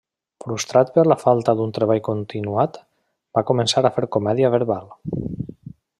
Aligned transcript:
Frustrat 0.43 0.87
per 0.95 1.03
la 1.11 1.17
falta 1.23 1.53
d'un 1.59 1.75
treball 1.75 2.01
continuat, 2.09 2.81
va 3.39 3.45
començar 3.51 3.85
a 3.85 3.93
fer 3.99 4.11
comèdia 4.17 4.55
verbal. 4.57 4.91